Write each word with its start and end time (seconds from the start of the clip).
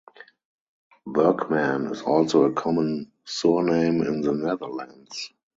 Bergman 1.05 1.91
is 1.91 2.01
also 2.01 2.45
a 2.45 2.53
common 2.53 3.11
surname 3.23 4.01
in 4.01 4.21
the 4.21 4.33
Netherlands. 4.33 5.29